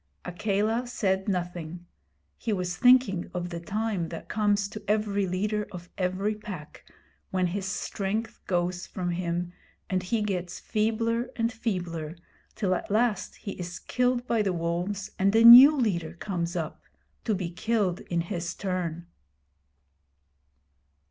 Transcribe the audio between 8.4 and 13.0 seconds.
goes from him and he gets feebler and feebler, till at